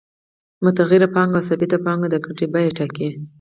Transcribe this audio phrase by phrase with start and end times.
[0.63, 3.07] متغیره پانګه او ثابته پانګه د ګټې بیه ټاکي